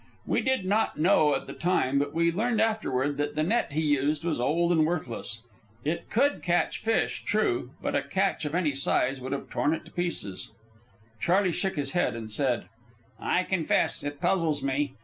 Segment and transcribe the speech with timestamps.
[0.25, 3.81] We did not know at the time, but we learned afterward, that the net he
[3.81, 5.43] used was old and worthless.
[5.85, 9.85] It could catch fish, true; but a catch of any size would have torn it
[9.85, 10.53] to pieces.
[11.19, 12.63] Charley shook his head and said:
[13.19, 14.95] "I confess, it puzzles me.